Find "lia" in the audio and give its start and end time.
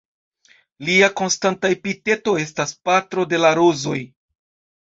0.87-1.09